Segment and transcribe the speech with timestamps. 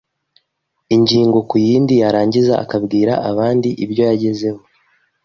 [0.95, 4.61] ingingo ku yindi yarangiza akazabwira abandi ibyo yagezeho